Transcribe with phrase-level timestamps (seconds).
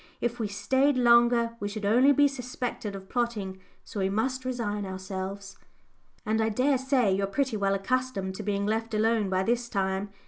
[0.19, 4.83] If we stayed longer we should only be suspected of plotting, so we must resign
[4.83, 5.59] ourselves."
[6.25, 10.09] "And I dare say you're pretty well accustomed to being left alone by this time.